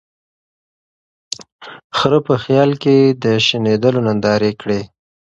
[1.97, 4.81] خره په خیال کی د شنېلیو نندارې کړې